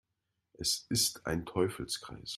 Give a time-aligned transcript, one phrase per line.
[0.53, 2.29] Es ist ein Teufelskreis.